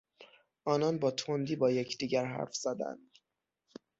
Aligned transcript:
آنان 0.65 0.99
با 0.99 1.11
تندی 1.11 1.55
با 1.55 1.71
یکدیگر 1.71 2.25
حرف 2.25 2.55
زدند. 2.55 3.11